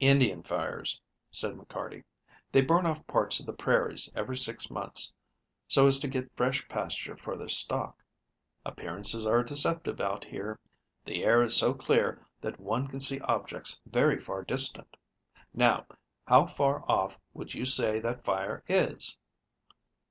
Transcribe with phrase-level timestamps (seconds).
[0.00, 1.00] "Indian fires,"
[1.30, 2.04] said McCarty.
[2.52, 5.14] "They burn off parts of the prairies every six months
[5.66, 7.96] so as to get fresh pasture for their stock.
[8.66, 10.58] Appearances are deceptive out here.
[11.06, 14.94] The air is so clear that one can see objects very far distant.
[15.54, 15.86] Now,
[16.26, 19.16] how far off would you say that fire is?"